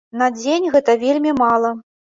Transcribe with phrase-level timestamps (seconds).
[0.21, 1.71] На дзень гэта вельмі мала.